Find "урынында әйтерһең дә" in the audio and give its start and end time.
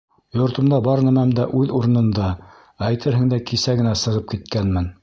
1.81-3.41